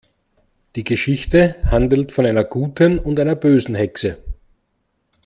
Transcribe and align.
Die 0.75 0.83
Geschichte 0.83 1.57
handelt 1.63 2.11
von 2.11 2.25
einer 2.25 2.43
guten 2.43 2.97
und 2.97 3.19
einer 3.19 3.35
bösen 3.35 3.75
Hexe. 3.75 4.17